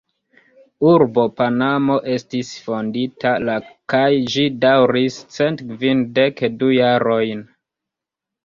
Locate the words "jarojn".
6.79-7.47